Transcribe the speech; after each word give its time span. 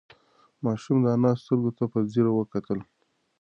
ماشوم 0.65 0.97
د 1.01 1.05
انا 1.15 1.31
سترگو 1.41 1.71
ته 1.77 1.83
په 1.91 1.99
ځير 2.11 2.27
وکتل. 2.31 2.79